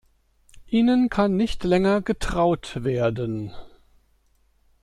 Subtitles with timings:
[0.65, 3.53] Ihnen kann nicht länger getraut werden.